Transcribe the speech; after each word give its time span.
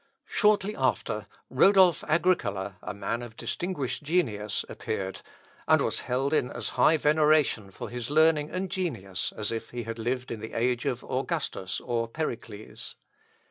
Shortly 0.25 0.75
after, 0.75 1.27
Rodolph 1.51 2.03
Agricola, 2.07 2.77
a 2.81 2.91
man 2.91 3.21
of 3.21 3.37
distinguished 3.37 4.01
genius, 4.01 4.65
appeared, 4.67 5.21
and 5.67 5.79
was 5.79 5.99
held 5.99 6.33
in 6.33 6.49
as 6.49 6.69
high 6.69 6.97
veneration 6.97 7.69
for 7.69 7.87
his 7.87 8.09
learning 8.09 8.49
and 8.49 8.71
genius, 8.71 9.31
as 9.37 9.51
if 9.51 9.69
he 9.69 9.83
had 9.83 9.99
lived 9.99 10.31
in 10.31 10.39
the 10.39 10.53
age 10.53 10.87
of 10.87 11.03
Augustus 11.03 11.79
or 11.79 12.07
Pericles. 12.07 12.95